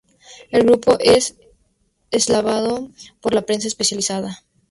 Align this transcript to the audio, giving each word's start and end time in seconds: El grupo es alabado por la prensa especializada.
El 0.49 0.63
grupo 0.63 0.97
es 0.99 1.35
alabado 2.27 2.89
por 3.21 3.35
la 3.35 3.43
prensa 3.43 3.67
especializada. 3.67 4.43